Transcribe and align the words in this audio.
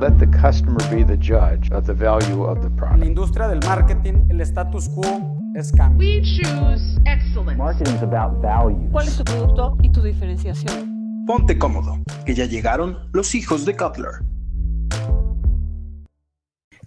Let 0.00 0.18
the 0.18 0.26
customer 0.26 0.80
be 0.90 1.04
the 1.04 1.16
judge 1.16 1.70
of 1.72 1.86
the 1.86 1.94
value 1.94 2.44
of 2.44 2.60
the 2.60 2.66
En 2.66 2.76
la 2.76 2.76
product. 2.76 3.04
industria 3.04 3.48
del 3.48 3.60
marketing, 3.60 4.26
el 4.30 4.40
status 4.40 4.88
quo 4.88 5.38
es 5.56 5.72
cambio. 5.72 5.98
We 5.98 6.20
choose 6.22 6.98
excellence. 7.06 7.56
Marketing 7.56 7.94
is 7.94 8.02
about 8.02 8.40
value. 8.42 8.88
¿Cuál 8.90 9.06
es 9.08 9.16
tu 9.16 9.24
producto 9.24 9.76
y 9.82 9.90
tu 9.90 10.02
diferenciación? 10.02 11.24
Ponte 11.26 11.56
cómodo, 11.58 11.98
que 12.26 12.34
ya 12.34 12.44
llegaron 12.44 13.08
los 13.12 13.34
hijos 13.34 13.64
de 13.64 13.76
Cutler. 13.76 14.10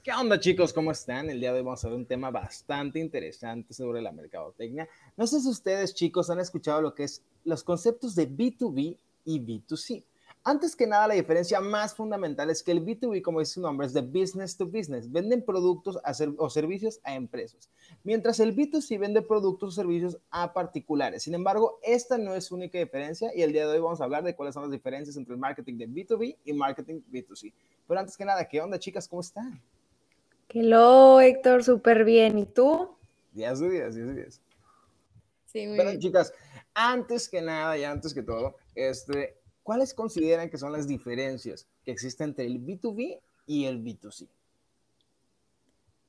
¿Qué 0.04 0.14
onda 0.14 0.40
chicos? 0.40 0.72
¿Cómo 0.72 0.92
están? 0.92 1.30
El 1.30 1.40
día 1.40 1.52
de 1.52 1.60
hoy 1.60 1.66
vamos 1.66 1.84
a 1.84 1.90
ver 1.90 1.98
un 1.98 2.06
tema 2.06 2.32
bastante 2.32 3.00
interesante 3.00 3.74
sobre 3.74 4.02
la 4.02 4.12
mercadotecnia. 4.12 4.88
No 5.18 5.28
sé 5.28 5.42
si 5.42 5.50
ustedes 5.50 5.94
chicos 5.96 6.30
han 6.30 6.40
escuchado 6.40 6.82
lo 6.82 6.94
que 6.94 7.04
es 7.04 7.22
los 7.44 7.64
conceptos 7.64 8.16
de 8.16 8.30
B2B 8.30 8.98
y 9.26 9.40
B2C. 9.40 10.04
Antes 10.50 10.78
que 10.78 10.88
nada, 10.88 11.10
la 11.10 11.14
diferencia 11.16 11.60
más 11.60 11.94
fundamental 11.94 12.50
es 12.50 12.64
que 12.64 12.72
el 12.72 12.82
B2B, 12.82 13.22
como 13.22 13.42
dice 13.42 13.56
su 13.56 13.62
nombre, 13.62 13.86
es 13.86 13.92
de 13.92 14.00
business 14.00 14.56
to 14.56 14.66
business. 14.66 15.12
Venden 15.12 15.44
productos 15.44 16.00
a 16.06 16.14
ser- 16.14 16.32
o 16.38 16.50
servicios 16.50 17.02
a 17.04 17.16
empresas. 17.16 17.70
Mientras 18.06 18.40
el 18.40 18.56
B2C 18.56 18.98
vende 18.98 19.22
productos 19.22 19.68
o 19.68 19.72
servicios 19.82 20.18
a 20.32 20.54
particulares. 20.54 21.24
Sin 21.24 21.34
embargo, 21.34 21.80
esta 21.84 22.18
no 22.18 22.34
es 22.34 22.50
única 22.50 22.80
diferencia 22.80 23.30
y 23.36 23.42
el 23.42 23.52
día 23.52 23.68
de 23.68 23.74
hoy 23.74 23.80
vamos 23.82 24.00
a 24.00 24.06
hablar 24.06 24.24
de 24.24 24.36
cuáles 24.38 24.54
son 24.54 24.64
las 24.64 24.72
diferencias 24.72 25.18
entre 25.18 25.34
el 25.34 25.40
marketing 25.40 25.78
de 25.80 25.90
B2B 25.90 26.38
y 26.46 26.54
marketing 26.54 27.02
B2C. 27.12 27.52
Pero 27.86 28.00
antes 28.00 28.16
que 28.16 28.24
nada, 28.24 28.48
¿qué 28.48 28.62
onda 28.62 28.80
chicas? 28.80 29.06
¿Cómo 29.06 29.20
están? 29.20 29.62
Hello, 30.48 31.20
Héctor, 31.20 31.62
súper 31.66 32.06
bien. 32.06 32.38
¿Y 32.38 32.46
tú? 32.46 32.96
Días 33.34 33.60
de 33.60 33.70
días, 33.70 33.96
días 33.96 34.08
de 34.08 34.14
días. 34.14 34.42
Sí, 35.46 35.68
muy 35.68 35.76
Bueno, 35.76 35.90
bien. 35.92 36.00
chicas, 36.02 36.34
antes 36.74 37.28
que 37.28 37.42
nada 37.42 37.78
y 37.78 37.84
antes 37.84 38.14
que 38.14 38.24
todo, 38.24 38.56
este, 38.76 39.37
¿cuáles 39.68 39.94
consideran 39.94 40.50
que 40.50 40.58
son 40.58 40.72
las 40.72 40.88
diferencias 40.88 41.68
que 41.84 41.92
existen 41.92 42.30
entre 42.30 42.46
el 42.46 42.66
B2B 42.66 43.20
y 43.48 43.66
el 43.66 43.84
B2C? 43.84 44.30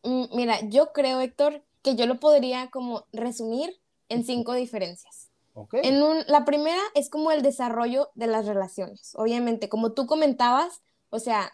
Mm, 0.05 0.27
Mira, 0.37 0.61
yo 0.69 0.93
creo, 0.93 1.21
Héctor, 1.21 1.65
que 1.83 1.97
yo 1.97 2.07
lo 2.07 2.21
podría 2.21 2.71
como 2.71 3.07
resumir 3.13 3.71
en 4.09 4.23
cinco 4.23 4.55
diferencias. 4.55 5.33
¿Ok? 5.55 5.75
En 5.83 6.01
un, 6.05 6.19
la 6.29 6.45
primera 6.45 6.81
es 6.95 7.11
como 7.11 7.33
el 7.33 7.43
desarrollo 7.43 8.11
de 8.15 8.29
las 8.29 8.47
relaciones. 8.47 9.13
Obviamente, 9.17 9.69
como 9.69 9.91
tú 9.91 10.07
comentabas, 10.07 10.81
o 11.11 11.19
sea, 11.19 11.51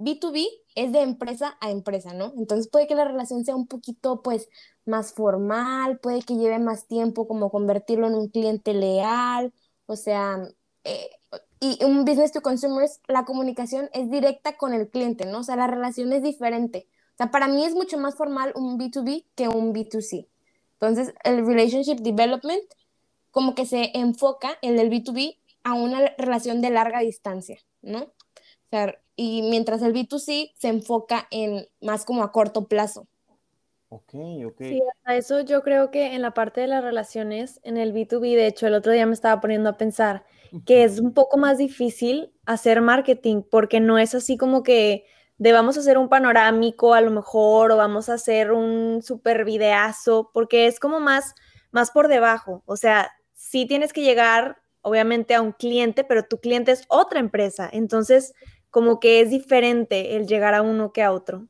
B2B 0.00 0.48
es 0.74 0.90
de 0.90 1.02
empresa 1.02 1.56
a 1.60 1.70
empresa, 1.70 2.14
¿no? 2.14 2.32
Entonces 2.36 2.68
puede 2.68 2.88
que 2.88 2.96
la 2.96 3.04
relación 3.04 3.44
sea 3.44 3.54
un 3.54 3.68
poquito, 3.68 4.22
pues, 4.22 4.48
más 4.86 5.12
formal, 5.12 6.00
puede 6.00 6.22
que 6.22 6.34
lleve 6.34 6.58
más 6.58 6.88
tiempo 6.88 7.28
como 7.28 7.52
convertirlo 7.52 8.08
en 8.08 8.16
un 8.16 8.28
cliente 8.28 8.74
leal, 8.74 9.54
o 9.86 9.94
sea, 9.94 10.42
eh, 10.82 11.10
y 11.64 11.82
un 11.84 12.04
business 12.04 12.32
to 12.32 12.42
consumers, 12.42 13.00
la 13.08 13.24
comunicación 13.24 13.88
es 13.94 14.10
directa 14.10 14.56
con 14.58 14.74
el 14.74 14.88
cliente, 14.88 15.24
¿no? 15.24 15.38
O 15.38 15.42
sea, 15.42 15.56
la 15.56 15.66
relación 15.66 16.12
es 16.12 16.22
diferente. 16.22 16.86
O 17.14 17.16
sea, 17.16 17.30
para 17.30 17.48
mí 17.48 17.64
es 17.64 17.74
mucho 17.74 17.96
más 17.96 18.16
formal 18.16 18.52
un 18.54 18.78
B2B 18.78 19.24
que 19.34 19.48
un 19.48 19.72
B2C. 19.72 20.26
Entonces, 20.74 21.14
el 21.24 21.46
relationship 21.46 22.02
development 22.02 22.62
como 23.30 23.54
que 23.54 23.64
se 23.64 23.96
enfoca 23.96 24.58
en 24.62 24.78
el 24.78 24.90
B2B 24.90 25.38
a 25.62 25.72
una 25.72 26.14
relación 26.18 26.60
de 26.60 26.70
larga 26.70 27.00
distancia, 27.00 27.58
¿no? 27.80 28.02
O 28.02 28.70
sea, 28.70 28.94
y 29.16 29.42
mientras 29.42 29.80
el 29.82 29.94
B2C 29.94 30.52
se 30.54 30.68
enfoca 30.68 31.26
en 31.30 31.66
más 31.80 32.04
como 32.04 32.22
a 32.22 32.32
corto 32.32 32.66
plazo. 32.66 33.06
Ok, 33.88 34.14
ok. 34.46 34.58
Sí, 34.58 34.82
a 35.04 35.16
eso 35.16 35.40
yo 35.40 35.62
creo 35.62 35.90
que 35.90 36.14
en 36.14 36.22
la 36.22 36.34
parte 36.34 36.60
de 36.60 36.66
las 36.66 36.82
relaciones, 36.82 37.60
en 37.62 37.76
el 37.76 37.94
B2B, 37.94 38.34
de 38.34 38.48
hecho, 38.48 38.66
el 38.66 38.74
otro 38.74 38.92
día 38.92 39.06
me 39.06 39.14
estaba 39.14 39.40
poniendo 39.40 39.70
a 39.70 39.76
pensar 39.78 40.24
que 40.66 40.84
es 40.84 41.00
un 41.00 41.14
poco 41.14 41.36
más 41.36 41.58
difícil 41.58 42.32
hacer 42.46 42.80
marketing 42.80 43.42
porque 43.50 43.80
no 43.80 43.98
es 43.98 44.14
así 44.14 44.36
como 44.36 44.62
que 44.62 45.04
de 45.38 45.52
vamos 45.52 45.76
a 45.76 45.80
hacer 45.80 45.98
un 45.98 46.08
panorámico 46.08 46.94
a 46.94 47.00
lo 47.00 47.10
mejor 47.10 47.72
o 47.72 47.76
vamos 47.76 48.08
a 48.08 48.14
hacer 48.14 48.52
un 48.52 49.02
super 49.02 49.44
videazo, 49.44 50.30
porque 50.32 50.66
es 50.66 50.78
como 50.78 51.00
más, 51.00 51.34
más 51.72 51.90
por 51.90 52.08
debajo. 52.08 52.62
O 52.66 52.76
sea, 52.76 53.10
sí 53.32 53.66
tienes 53.66 53.92
que 53.92 54.02
llegar, 54.02 54.58
obviamente, 54.82 55.34
a 55.34 55.42
un 55.42 55.52
cliente, 55.52 56.04
pero 56.04 56.24
tu 56.24 56.38
cliente 56.38 56.72
es 56.72 56.84
otra 56.88 57.20
empresa. 57.20 57.68
Entonces, 57.72 58.32
como 58.70 59.00
que 59.00 59.20
es 59.20 59.30
diferente 59.30 60.16
el 60.16 60.26
llegar 60.26 60.54
a 60.54 60.62
uno 60.62 60.92
que 60.92 61.02
a 61.02 61.12
otro. 61.12 61.48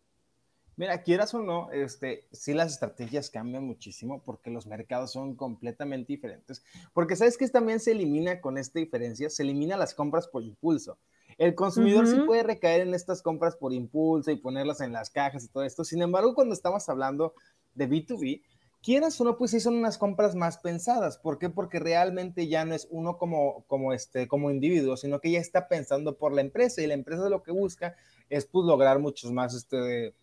Mira, 0.76 1.02
quieras 1.02 1.32
o 1.34 1.40
no, 1.42 1.70
este, 1.70 2.26
sí 2.32 2.52
las 2.52 2.72
estrategias 2.72 3.30
cambian 3.30 3.64
muchísimo 3.64 4.22
porque 4.24 4.50
los 4.50 4.66
mercados 4.66 5.12
son 5.12 5.36
completamente 5.36 6.12
diferentes. 6.12 6.64
Porque 6.92 7.14
sabes 7.14 7.38
que 7.38 7.48
también 7.48 7.78
se 7.78 7.92
elimina 7.92 8.40
con 8.40 8.58
esta 8.58 8.80
diferencia, 8.80 9.30
se 9.30 9.44
elimina 9.44 9.76
las 9.76 9.94
compras 9.94 10.26
por 10.26 10.42
impulso. 10.42 10.98
El 11.38 11.54
consumidor 11.54 12.08
sí 12.08 12.18
Ujú. 12.18 12.20
puede 12.20 12.42
recaer 12.42 12.80
en 12.82 12.94
estas 12.94 13.22
compras 13.22 13.56
por 13.56 13.72
impulso 13.72 14.30
y 14.32 14.36
ponerlas 14.36 14.80
en 14.80 14.92
las 14.92 15.10
cajas 15.10 15.44
y 15.44 15.48
todo 15.48 15.62
esto. 15.62 15.84
Sin 15.84 16.02
embargo, 16.02 16.34
cuando 16.34 16.54
estamos 16.54 16.88
hablando 16.88 17.34
de 17.74 17.86
B2B, 17.86 18.42
quieras 18.82 19.20
o 19.20 19.24
no, 19.24 19.36
pues 19.36 19.52
sí 19.52 19.60
son 19.60 19.76
unas 19.76 19.96
compras 19.96 20.34
más 20.34 20.58
pensadas. 20.58 21.18
¿Por 21.18 21.38
qué? 21.38 21.50
Porque 21.50 21.78
realmente 21.78 22.48
ya 22.48 22.64
no 22.64 22.74
es 22.74 22.86
uno 22.90 23.16
como, 23.16 23.64
como, 23.66 23.92
este, 23.92 24.26
como 24.28 24.50
individuo, 24.50 24.96
sino 24.96 25.20
que 25.20 25.30
ya 25.30 25.38
está 25.40 25.68
pensando 25.68 26.18
por 26.18 26.32
la 26.32 26.40
empresa 26.40 26.82
y 26.82 26.86
la 26.86 26.94
empresa 26.94 27.28
lo 27.28 27.42
que 27.42 27.52
busca 27.52 27.96
es 28.28 28.46
pues 28.46 28.66
lograr 28.66 28.98
muchos 28.98 29.32
más, 29.32 29.54
este, 29.54 30.14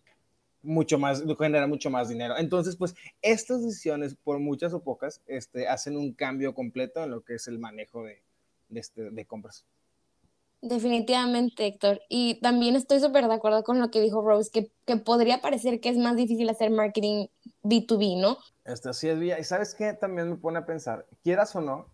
mucho 0.62 0.98
más, 0.98 1.22
generar 1.38 1.68
mucho 1.68 1.90
más 1.90 2.08
dinero. 2.08 2.36
Entonces, 2.38 2.76
pues 2.76 2.94
estas 3.20 3.62
decisiones, 3.62 4.14
por 4.14 4.38
muchas 4.38 4.72
o 4.72 4.80
pocas, 4.80 5.20
este, 5.26 5.68
hacen 5.68 5.96
un 5.96 6.12
cambio 6.12 6.54
completo 6.54 7.02
en 7.02 7.10
lo 7.10 7.22
que 7.22 7.34
es 7.34 7.48
el 7.48 7.58
manejo 7.58 8.04
de, 8.04 8.22
de, 8.68 8.80
este, 8.80 9.10
de 9.10 9.26
compras. 9.26 9.64
Definitivamente, 10.60 11.66
Héctor. 11.66 12.00
Y 12.08 12.36
también 12.40 12.76
estoy 12.76 13.00
súper 13.00 13.26
de 13.26 13.34
acuerdo 13.34 13.64
con 13.64 13.80
lo 13.80 13.90
que 13.90 14.00
dijo 14.00 14.22
Rose, 14.22 14.50
que, 14.52 14.70
que 14.86 14.96
podría 14.96 15.40
parecer 15.40 15.80
que 15.80 15.88
es 15.88 15.98
más 15.98 16.14
difícil 16.14 16.48
hacer 16.48 16.70
marketing 16.70 17.26
B2B, 17.64 18.20
¿no? 18.20 18.38
Este, 18.64 18.88
así 18.88 19.08
es, 19.08 19.18
Villa. 19.18 19.40
Y 19.40 19.44
sabes 19.44 19.74
qué 19.74 19.92
también 19.92 20.30
me 20.30 20.36
pone 20.36 20.60
a 20.60 20.66
pensar, 20.66 21.04
quieras 21.24 21.54
o 21.56 21.60
no, 21.60 21.86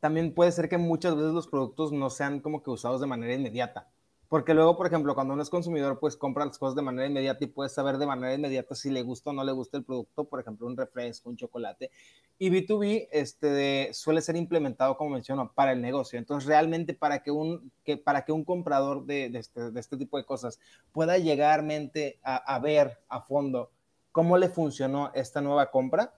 también 0.00 0.34
puede 0.34 0.52
ser 0.52 0.68
que 0.68 0.76
muchas 0.76 1.16
veces 1.16 1.32
los 1.32 1.48
productos 1.48 1.92
no 1.92 2.10
sean 2.10 2.40
como 2.40 2.62
que 2.62 2.68
usados 2.68 3.00
de 3.00 3.06
manera 3.06 3.32
inmediata. 3.32 3.88
Porque 4.34 4.52
luego, 4.52 4.76
por 4.76 4.88
ejemplo, 4.88 5.14
cuando 5.14 5.32
uno 5.32 5.44
es 5.44 5.48
consumidor, 5.48 6.00
pues 6.00 6.16
compra 6.16 6.44
las 6.44 6.58
cosas 6.58 6.74
de 6.74 6.82
manera 6.82 7.06
inmediata 7.06 7.44
y 7.44 7.46
puedes 7.46 7.72
saber 7.72 7.98
de 7.98 8.06
manera 8.06 8.34
inmediata 8.34 8.74
si 8.74 8.90
le 8.90 9.02
gusta 9.02 9.30
o 9.30 9.32
no 9.32 9.44
le 9.44 9.52
gusta 9.52 9.76
el 9.76 9.84
producto, 9.84 10.24
por 10.24 10.40
ejemplo, 10.40 10.66
un 10.66 10.76
refresco, 10.76 11.30
un 11.30 11.36
chocolate. 11.36 11.92
Y 12.36 12.50
B2B 12.50 13.06
este, 13.12 13.46
de- 13.46 13.90
suele 13.92 14.20
ser 14.20 14.34
implementado, 14.34 14.96
como 14.96 15.10
menciono, 15.10 15.52
para 15.54 15.70
el 15.70 15.80
negocio. 15.80 16.18
Entonces, 16.18 16.48
realmente 16.48 16.94
para 16.94 17.22
que 17.22 17.30
un, 17.30 17.70
que, 17.84 17.96
para 17.96 18.24
que 18.24 18.32
un 18.32 18.44
comprador 18.44 19.06
de, 19.06 19.30
de 19.30 19.38
este, 19.38 19.70
de 19.70 19.78
este 19.78 19.96
tipo 19.96 20.16
de 20.18 20.24
cosas 20.24 20.58
pueda 20.90 21.16
llegar 21.18 21.62
mente 21.62 22.18
a, 22.24 22.34
a 22.56 22.58
ver 22.58 22.98
a 23.08 23.20
fondo 23.20 23.70
cómo 24.10 24.36
le 24.36 24.48
funcionó 24.48 25.12
esta 25.14 25.42
nueva 25.42 25.70
compra, 25.70 26.12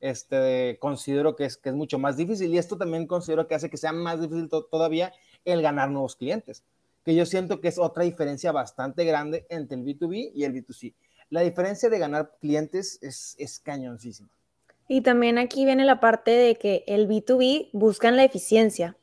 este, 0.00 0.76
considero 0.80 1.36
que 1.36 1.44
es, 1.44 1.56
que 1.56 1.68
es 1.68 1.74
mucho 1.74 2.00
más 2.00 2.16
difícil 2.16 2.52
y 2.52 2.58
esto 2.58 2.76
también 2.76 3.06
considero 3.06 3.46
que 3.46 3.54
hace 3.54 3.70
que 3.70 3.76
sea 3.76 3.92
más 3.92 4.20
difícil 4.20 4.48
to- 4.48 4.64
todavía 4.64 5.12
el 5.44 5.62
ganar 5.62 5.90
nuevos 5.90 6.16
clientes, 6.16 6.64
que 7.04 7.14
yo 7.14 7.26
siento 7.26 7.60
que 7.60 7.68
es 7.68 7.78
otra 7.78 8.04
diferencia 8.04 8.52
bastante 8.52 9.04
grande 9.04 9.46
entre 9.48 9.76
el 9.76 9.84
B2B 9.84 10.32
y 10.34 10.44
el 10.44 10.52
B2C. 10.52 10.94
La 11.30 11.42
diferencia 11.42 11.88
de 11.88 11.98
ganar 11.98 12.32
clientes 12.40 12.98
es, 13.02 13.34
es 13.38 13.60
cañoncísima. 13.60 14.28
Y 14.88 15.02
también 15.02 15.38
aquí 15.38 15.64
viene 15.64 15.84
la 15.84 16.00
parte 16.00 16.32
de 16.32 16.56
que 16.56 16.84
el 16.86 17.08
B2B 17.08 17.70
buscan 17.72 18.16
la 18.16 18.24
eficiencia. 18.24 18.96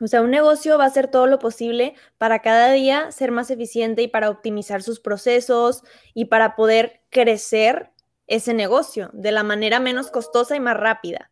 O 0.00 0.08
sea, 0.08 0.20
un 0.20 0.32
negocio 0.32 0.78
va 0.78 0.84
a 0.84 0.88
hacer 0.88 1.06
todo 1.06 1.28
lo 1.28 1.38
posible 1.38 1.94
para 2.18 2.40
cada 2.40 2.72
día 2.72 3.12
ser 3.12 3.30
más 3.30 3.50
eficiente 3.52 4.02
y 4.02 4.08
para 4.08 4.30
optimizar 4.30 4.82
sus 4.82 4.98
procesos 4.98 5.84
y 6.12 6.24
para 6.24 6.56
poder 6.56 7.02
crecer 7.08 7.92
ese 8.26 8.52
negocio 8.52 9.10
de 9.12 9.30
la 9.30 9.44
manera 9.44 9.78
menos 9.78 10.10
costosa 10.10 10.56
y 10.56 10.60
más 10.60 10.76
rápida. 10.76 11.30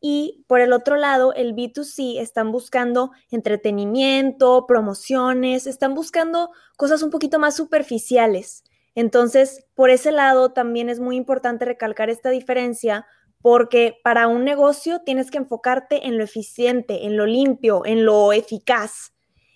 Y 0.00 0.44
por 0.46 0.60
el 0.60 0.72
otro 0.72 0.96
lado, 0.96 1.32
el 1.34 1.54
B2C 1.54 2.20
están 2.20 2.52
buscando 2.52 3.10
entretenimiento, 3.30 4.66
promociones, 4.66 5.66
están 5.66 5.94
buscando 5.94 6.50
cosas 6.76 7.02
un 7.02 7.10
poquito 7.10 7.38
más 7.38 7.56
superficiales. 7.56 8.64
Entonces, 8.94 9.64
por 9.74 9.90
ese 9.90 10.12
lado, 10.12 10.52
también 10.52 10.88
es 10.88 11.00
muy 11.00 11.16
importante 11.16 11.64
recalcar 11.64 12.10
esta 12.10 12.30
diferencia 12.30 13.06
porque 13.40 13.98
para 14.02 14.26
un 14.26 14.44
negocio 14.44 15.00
tienes 15.04 15.30
que 15.30 15.38
enfocarte 15.38 16.06
en 16.06 16.18
lo 16.18 16.24
eficiente, 16.24 17.06
en 17.06 17.16
lo 17.16 17.26
limpio, 17.26 17.84
en 17.84 18.04
lo 18.04 18.32
eficaz. 18.32 19.14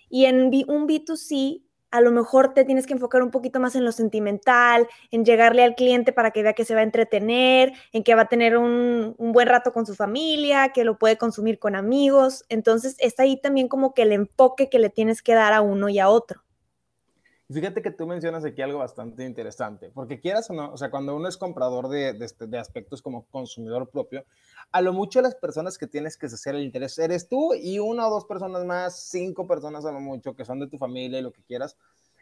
Y 0.09 0.25
en 0.25 0.45
un 0.67 0.87
B2C, 0.87 1.63
a 1.93 2.01
lo 2.01 2.11
mejor 2.11 2.55
te 2.55 2.65
tienes 2.65 2.87
que 2.87 2.93
enfocar 2.93 3.21
un 3.21 3.29
poquito 3.29 3.59
más 3.59 3.75
en 3.75 3.85
lo 3.85 3.91
sentimental, 3.91 4.87
en 5.11 5.25
llegarle 5.25 5.63
al 5.63 5.75
cliente 5.75 6.11
para 6.11 6.31
que 6.31 6.41
vea 6.41 6.53
que 6.53 6.65
se 6.65 6.73
va 6.73 6.79
a 6.79 6.83
entretener, 6.83 7.71
en 7.91 8.03
que 8.03 8.15
va 8.15 8.23
a 8.23 8.29
tener 8.29 8.57
un, 8.57 9.13
un 9.19 9.31
buen 9.31 9.47
rato 9.47 9.71
con 9.71 9.85
su 9.85 9.93
familia, 9.93 10.69
que 10.69 10.85
lo 10.85 10.97
puede 10.97 11.19
consumir 11.19 11.59
con 11.59 11.75
amigos. 11.75 12.45
Entonces, 12.49 12.95
está 12.97 13.23
ahí 13.23 13.39
también 13.39 13.67
como 13.67 13.93
que 13.93 14.01
el 14.01 14.11
enfoque 14.11 14.69
que 14.69 14.79
le 14.79 14.89
tienes 14.89 15.21
que 15.21 15.35
dar 15.35 15.53
a 15.53 15.61
uno 15.61 15.87
y 15.87 15.99
a 15.99 16.09
otro. 16.09 16.41
Fíjate 17.51 17.81
que 17.81 17.91
tú 17.91 18.07
mencionas 18.07 18.45
aquí 18.45 18.61
algo 18.61 18.79
bastante 18.79 19.25
interesante, 19.25 19.91
porque 19.93 20.19
quieras 20.19 20.49
o 20.49 20.53
no, 20.53 20.71
o 20.71 20.77
sea, 20.77 20.89
cuando 20.89 21.15
uno 21.15 21.27
es 21.27 21.37
comprador 21.37 21.89
de, 21.89 22.13
de, 22.13 22.25
este- 22.25 22.47
de 22.47 22.57
aspectos 22.57 23.01
como 23.01 23.25
consumidor 23.27 23.89
propio, 23.89 24.25
a 24.71 24.81
lo 24.81 24.93
mucho 24.93 25.21
las 25.21 25.35
personas 25.35 25.77
que 25.77 25.85
tienes 25.85 26.17
que 26.17 26.27
hacer 26.27 26.55
el 26.55 26.63
interés 26.63 26.97
eres 26.97 27.27
tú 27.27 27.53
y 27.53 27.79
una 27.79 28.07
o 28.07 28.09
dos 28.09 28.25
personas 28.25 28.65
más, 28.65 28.97
cinco 29.09 29.45
personas 29.45 29.85
a 29.85 29.91
lo 29.91 29.99
mucho 29.99 30.35
que 30.35 30.45
son 30.45 30.59
de 30.61 30.67
tu 30.67 30.77
familia 30.77 31.19
y 31.19 31.21
lo 31.21 31.31
que 31.33 31.43
quieras. 31.43 31.77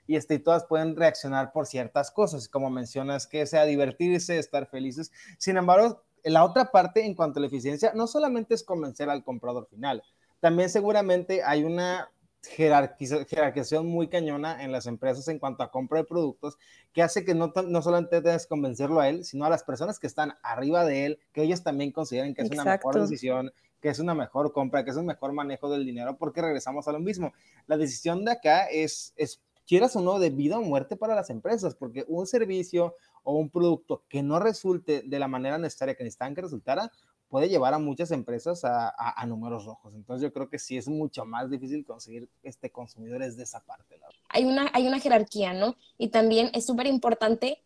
y, 0.08 0.16
este, 0.16 0.40
todas 0.40 0.66
pueden 0.66 0.96
reaccionar 0.96 1.54
por 1.54 1.68
ciertas 1.68 2.12
cosas, 2.12 2.50
como 2.50 2.70
mencionas, 2.70 3.28
que 3.28 3.46
sea 3.46 3.64
divertirse, 3.66 4.38
estar 4.40 4.68
felices. 4.68 5.12
Sin 5.38 5.56
embargo, 5.58 6.04
la 6.24 6.44
otra 6.44 6.72
parte 6.72 7.06
en 7.06 7.16
cuanto 7.16 7.40
a 7.40 7.42
la 7.42 7.48
eficiencia 7.48 7.94
no 7.96 8.08
solamente 8.08 8.56
es 8.56 8.64
convencer 8.64 9.10
al 9.10 9.24
comprador 9.24 9.68
final, 9.68 10.04
también 10.40 10.70
seguramente 10.70 11.44
hay 11.44 11.64
una 11.64 12.10
jerarquización 12.44 13.86
muy 13.86 14.08
cañona 14.08 14.64
en 14.64 14.72
las 14.72 14.88
empresas 14.88 15.28
en 15.28 15.40
cuanto 15.40 15.64
a 15.64 15.72
compra 15.72 16.00
de 16.00 16.06
productos 16.06 16.58
que 16.92 17.04
hace 17.04 17.24
que 17.24 17.36
no, 17.36 17.54
no 17.68 17.82
solamente 17.82 18.22
tengas 18.22 18.46
que 18.46 18.50
convencerlo 18.50 19.00
a 19.00 19.10
él, 19.10 19.24
sino 19.24 19.46
a 19.46 19.50
las 19.50 19.64
personas 19.64 20.00
que 20.00 20.08
están 20.08 20.34
arriba 20.42 20.84
de 20.84 21.06
él, 21.06 21.20
que 21.32 21.44
ellos 21.44 21.64
también 21.64 21.92
consideren 21.92 22.34
que 22.34 22.42
es 22.42 22.52
una 22.52 22.66
mejor 22.66 23.00
decisión, 23.00 23.52
que 23.80 23.90
es 23.90 24.00
una 24.00 24.16
mejor 24.16 24.54
compra, 24.54 24.84
que 24.84 24.92
es 24.92 24.98
un 24.98 25.06
mejor 25.06 25.34
manejo 25.34 25.70
del 25.70 25.86
dinero, 25.86 26.18
porque 26.18 26.42
regresamos 26.42 26.88
a 26.88 26.92
lo 26.92 27.00
mismo. 27.00 27.34
La 27.68 27.78
decisión 27.78 28.26
de 28.26 28.32
acá 28.32 28.66
es, 28.66 29.14
es 29.16 29.42
quieras 29.68 29.96
o 29.96 30.02
no, 30.02 30.20
de 30.20 30.32
vida 30.32 30.58
o 30.58 30.62
muerte 30.62 30.98
para 30.98 31.16
las 31.16 31.30
empresas, 31.30 31.76
porque 31.76 32.06
un 32.08 32.28
servicio 32.28 32.96
o 33.24 33.36
un 33.36 33.50
producto 33.50 34.04
que 34.10 34.24
no 34.24 34.40
resulte 34.40 35.04
de 35.06 35.20
la 35.20 35.28
manera 35.28 35.58
necesaria 35.58 35.96
que 35.96 36.04
necesitan 36.04 36.36
que 36.36 36.42
resultara, 36.42 36.92
puede 37.32 37.48
llevar 37.48 37.74
a 37.74 37.80
muchas 37.80 38.12
empresas 38.12 38.62
a, 38.66 39.26
números 39.26 39.64
rojos. 39.64 39.96
Entonces 39.96 40.22
yo 40.22 40.34
creo 40.34 40.50
que 40.50 40.60
sí 40.60 40.78
es 40.78 40.90
mucho 40.90 41.24
más 41.24 41.50
difícil 41.50 41.86
conseguir 41.86 42.30
este, 42.44 42.70
consumidores 42.70 43.38
de 43.38 43.44
esa 43.44 43.64
parte. 43.64 44.02
Hay, 44.28 44.44
una, 44.44 44.70
hay 44.74 44.86
una 44.86 45.00
jerarquía, 45.00 45.54
¿no? 45.54 45.78
Y 45.98 46.10
también 46.10 46.52
es 46.54 46.66
súper 46.66 46.88
importante 46.88 47.64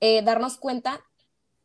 eh, 0.00 0.22
darnos 0.22 0.56
cuenta 0.56 1.04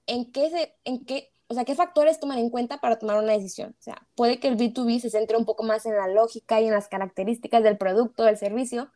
en 0.05 0.33
qué, 0.33 0.49
se, 0.49 0.75
en 0.83 1.05
qué, 1.05 1.31
o 1.47 1.53
sea, 1.53 1.63
qué 1.63 1.75
factores 1.75 2.19
toman 2.19 2.39
en 2.39 2.49
cuenta 2.49 2.81
para 2.81 2.99
tomar 2.99 3.17
una 3.23 3.31
decisión. 3.31 3.73
O 3.79 3.81
sea, 3.81 4.05
puede 4.15 4.41
que 4.41 4.49
el 4.49 4.57
B2B 4.57 4.99
se 4.99 5.09
centre 5.09 5.37
un 5.37 5.45
poco 5.45 5.63
más 5.63 5.85
en 5.85 5.95
la 5.95 6.09
lógica 6.09 6.59
y 6.59 6.65
en 6.65 6.73
las 6.73 6.89
características 6.89 7.63
del 7.63 7.77
producto, 7.77 8.25
del 8.25 8.37
servicio, 8.37 8.91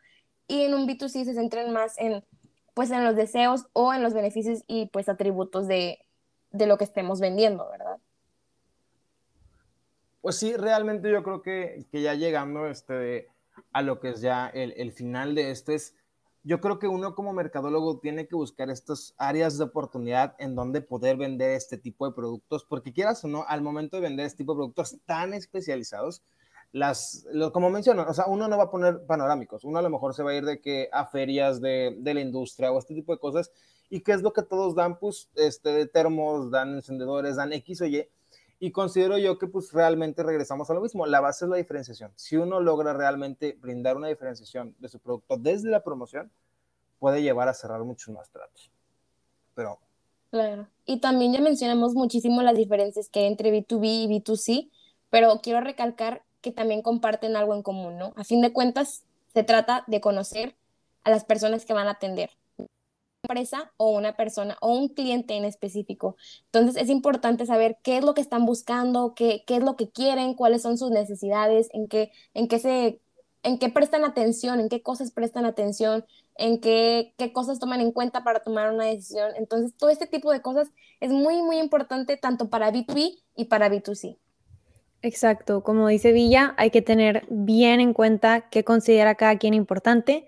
y 0.50 0.64
en 0.64 0.74
un 0.74 0.86
B2C 0.86 1.24
se 1.24 1.34
centren 1.34 1.72
más 1.72 1.98
en, 1.98 2.26
pues, 2.74 2.92
en 2.92 3.06
los 3.06 3.16
deseos 3.16 3.68
o 3.72 3.94
en 3.94 4.04
los 4.04 4.14
beneficios 4.14 4.64
y 4.68 4.88
pues 4.88 5.08
atributos 5.08 5.66
de, 5.66 6.06
de 6.52 6.68
lo 6.68 6.78
que 6.78 6.84
estemos 6.84 7.22
vendiendo, 7.22 7.70
¿verdad? 7.72 8.00
Pues 10.24 10.38
sí, 10.38 10.56
realmente 10.56 11.12
yo 11.12 11.22
creo 11.22 11.42
que, 11.42 11.86
que 11.92 12.02
ya 12.02 12.14
llegando 12.14 12.68
este, 12.68 13.28
a 13.74 13.82
lo 13.82 14.00
que 14.00 14.12
es 14.12 14.22
ya 14.22 14.48
el, 14.48 14.72
el, 14.78 14.94
final 14.94 15.36
de 15.36 15.52
esto 15.52 15.74
es, 15.74 15.98
yo 16.44 16.62
creo 16.62 16.80
que 16.80 16.88
uno 16.88 17.14
como 17.14 17.34
mercadólogo 17.34 18.00
tiene 18.00 18.26
que 18.26 18.38
buscar 18.38 18.70
estas 18.70 19.16
áreas 19.18 19.58
de 19.58 19.66
oportunidad 19.66 20.34
en 20.40 20.56
donde 20.56 20.80
poder 20.80 21.18
vender 21.18 21.52
este 21.52 21.78
tipo 21.78 22.08
de 22.08 22.16
productos, 22.16 22.64
porque 22.64 22.94
quieras 22.94 23.22
o 23.26 23.28
no, 23.28 23.44
al 23.50 23.62
momento 23.62 23.98
de 23.98 24.04
vender 24.04 24.26
este 24.26 24.38
tipo 24.38 24.54
de 24.54 24.60
productos 24.60 24.96
tan 25.06 25.34
especializados, 25.34 26.24
las, 26.72 27.28
lo, 27.34 27.52
como 27.52 27.70
menciono, 27.70 28.06
o 28.08 28.14
sea, 28.14 28.28
uno 28.28 28.48
no 28.48 28.58
va 28.58 28.64
a 28.64 28.72
poner 28.72 29.06
panorámicos, 29.06 29.66
uno 29.66 29.80
a 29.80 29.82
lo 29.82 29.90
mejor 29.90 30.14
se 30.14 30.24
va 30.24 30.32
a 30.32 30.36
ir 30.36 30.46
de 30.46 30.62
que 30.62 30.88
a 30.94 31.06
ferias 31.06 31.60
de, 31.60 31.98
de 32.00 32.14
la 32.14 32.22
industria 32.22 32.72
o 32.72 32.80
este 32.80 32.94
tipo 32.94 33.12
de 33.12 33.20
cosas, 33.20 33.52
y 33.90 34.00
qué 34.00 34.14
es 34.14 34.22
lo 34.22 34.32
que 34.32 34.44
todos 34.44 34.74
dan, 34.74 35.00
pues, 35.00 35.30
este, 35.36 35.74
de 35.74 35.86
termos, 35.86 36.50
dan 36.50 36.76
encendedores, 36.76 37.36
dan 37.36 37.52
X 37.52 37.82
o 37.82 37.86
Y, 37.88 38.08
y 38.64 38.72
considero 38.72 39.18
yo 39.18 39.38
que 39.38 39.48
pues 39.48 39.74
realmente 39.74 40.24
regresamos 40.24 40.70
a 40.70 40.74
lo 40.74 40.80
mismo. 40.80 41.06
La 41.06 41.20
base 41.20 41.44
es 41.44 41.52
la 41.52 41.58
diferenciación. 41.58 42.14
Si 42.16 42.38
uno 42.38 42.62
logra 42.62 42.94
realmente 42.94 43.58
brindar 43.60 43.98
una 43.98 44.08
diferenciación 44.08 44.74
de 44.80 44.88
su 44.88 45.00
producto 45.00 45.36
desde 45.36 45.70
la 45.70 45.84
promoción, 45.84 46.32
puede 46.98 47.22
llevar 47.22 47.50
a 47.50 47.54
cerrar 47.54 47.84
muchos 47.84 48.16
más 48.16 48.30
tratos. 48.30 48.72
Pero... 49.54 49.80
Claro. 50.32 50.70
Y 50.86 51.02
también 51.02 51.34
ya 51.34 51.42
mencionamos 51.42 51.94
muchísimo 51.94 52.42
las 52.42 52.56
diferencias 52.56 53.10
que 53.10 53.20
hay 53.20 53.26
entre 53.26 53.52
B2B 53.52 53.82
y 53.84 54.08
B2C, 54.08 54.70
pero 55.10 55.42
quiero 55.44 55.60
recalcar 55.60 56.24
que 56.40 56.54
también 56.54 56.82
comparten 56.82 57.36
algo 57.36 57.56
en 57.56 57.64
común, 57.64 57.98
¿no? 57.98 58.14
A 58.16 58.24
fin 58.24 58.40
de 58.40 58.54
cuentas, 58.54 59.04
se 59.34 59.44
trata 59.44 59.84
de 59.88 60.00
conocer 60.00 60.56
a 61.04 61.10
las 61.10 61.26
personas 61.26 61.66
que 61.66 61.74
van 61.74 61.88
a 61.88 61.92
atender 61.92 62.30
empresa 63.24 63.72
o 63.78 63.92
una 63.92 64.16
persona 64.16 64.58
o 64.62 64.74
un 64.78 64.90
cliente 64.90 65.36
en 65.36 65.46
específico. 65.46 66.18
Entonces 66.46 66.82
es 66.82 66.90
importante 66.90 67.46
saber 67.46 67.78
qué 67.82 67.98
es 67.98 68.04
lo 68.04 68.14
que 68.14 68.22
están 68.22 68.46
buscando, 68.46 69.14
qué, 69.16 69.44
qué 69.48 69.58
es 69.58 69.64
lo 69.64 69.76
que 69.76 69.90
quieren, 69.90 70.34
cuáles 70.34 70.62
son 70.62 70.78
sus 70.78 70.92
necesidades, 70.92 71.70
en 71.74 71.88
qué, 71.88 72.12
en 72.34 72.48
qué 72.48 72.60
se 72.60 73.00
en 73.46 73.60
qué 73.60 73.68
prestan 73.68 74.06
atención, 74.06 74.62
en 74.62 74.70
qué 74.70 74.82
cosas 74.82 75.12
prestan 75.12 75.44
atención, 75.44 76.06
en 76.38 76.62
qué, 76.62 77.14
qué 77.18 77.34
cosas 77.34 77.60
toman 77.60 77.82
en 77.82 77.92
cuenta 77.92 78.24
para 78.24 78.40
tomar 78.40 78.74
una 78.74 78.86
decisión. 78.86 79.32
Entonces, 79.36 79.76
todo 79.78 79.90
este 79.90 80.08
tipo 80.08 80.32
de 80.32 80.42
cosas 80.42 80.70
es 81.02 81.12
muy, 81.12 81.42
muy 81.42 81.58
importante 81.58 82.16
tanto 82.16 82.50
para 82.50 82.72
B2B 82.72 83.22
y 83.36 83.46
para 83.46 83.70
B2C. 83.70 84.18
Exacto, 85.02 85.62
como 85.62 85.90
dice 85.90 86.14
Villa, 86.14 86.56
hay 86.58 86.72
que 86.72 86.82
tener 86.82 87.26
bien 87.30 87.82
en 87.82 87.94
cuenta 87.94 88.48
qué 88.50 88.64
considera 88.64 89.16
cada 89.16 89.38
quien 89.38 89.54
importante 89.54 90.26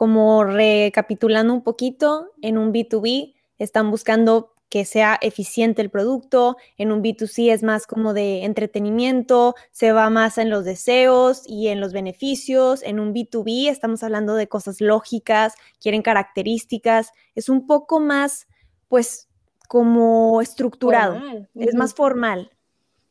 como 0.00 0.44
recapitulando 0.44 1.52
un 1.52 1.62
poquito, 1.62 2.30
en 2.40 2.56
un 2.56 2.72
B2B 2.72 3.34
están 3.58 3.90
buscando 3.90 4.54
que 4.70 4.86
sea 4.86 5.18
eficiente 5.20 5.82
el 5.82 5.90
producto, 5.90 6.56
en 6.78 6.90
un 6.90 7.02
B2C 7.02 7.52
es 7.52 7.62
más 7.62 7.86
como 7.86 8.14
de 8.14 8.46
entretenimiento, 8.46 9.56
se 9.72 9.92
va 9.92 10.08
más 10.08 10.38
en 10.38 10.48
los 10.48 10.64
deseos 10.64 11.42
y 11.44 11.68
en 11.68 11.80
los 11.80 11.92
beneficios, 11.92 12.82
en 12.82 12.98
un 12.98 13.12
B2B 13.12 13.68
estamos 13.68 14.02
hablando 14.02 14.36
de 14.36 14.48
cosas 14.48 14.80
lógicas, 14.80 15.52
quieren 15.78 16.00
características, 16.00 17.12
es 17.34 17.50
un 17.50 17.66
poco 17.66 18.00
más, 18.00 18.48
pues, 18.88 19.28
como 19.68 20.40
estructurado, 20.40 21.20
es 21.54 21.74
más 21.74 21.92
formal. 21.92 22.50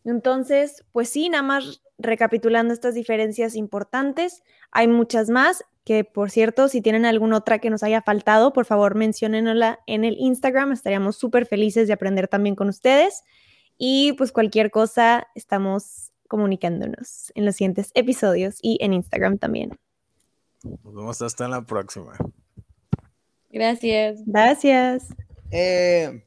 Entonces, 0.06 0.84
pues 0.92 1.10
sí, 1.10 1.30
nada 1.30 1.44
más 1.44 1.84
recapitulando 2.00 2.74
estas 2.74 2.96
diferencias 2.96 3.56
importantes, 3.56 4.42
hay 4.72 4.88
muchas 4.88 5.30
más 5.30 5.64
que 5.84 6.04
por 6.04 6.30
cierto, 6.30 6.68
si 6.68 6.82
tienen 6.82 7.06
alguna 7.06 7.38
otra 7.38 7.60
que 7.60 7.70
nos 7.70 7.84
haya 7.84 8.02
faltado, 8.02 8.54
por 8.54 8.66
favor 8.66 8.96
menciónenla 8.96 9.80
en 9.88 10.04
el 10.04 10.16
Instagram, 10.18 10.72
estaríamos 10.72 11.16
súper 11.16 11.46
felices 11.46 11.88
de 11.88 11.94
aprender 11.94 12.28
también 12.28 12.56
con 12.56 12.70
ustedes. 12.70 13.24
Y 13.78 14.14
pues 14.14 14.32
cualquier 14.32 14.72
cosa, 14.72 15.28
estamos 15.36 16.12
comunicándonos 16.28 17.32
en 17.34 17.46
los 17.46 17.56
siguientes 17.56 17.92
episodios 17.96 18.60
y 18.62 18.78
en 18.82 18.94
Instagram 18.94 19.38
también. 19.38 19.80
Nos 20.64 20.94
vemos 20.94 21.22
hasta 21.22 21.48
la 21.48 21.62
próxima. 21.62 22.14
Gracias. 23.50 24.22
Gracias. 24.26 25.08
Eh, 25.52 26.24